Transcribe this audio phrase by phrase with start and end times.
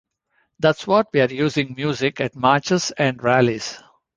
[0.57, 3.77] That's what we're using music at marches and rallies.